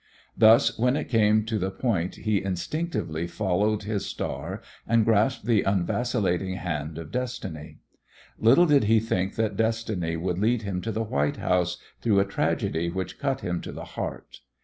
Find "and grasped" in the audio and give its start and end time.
4.87-5.45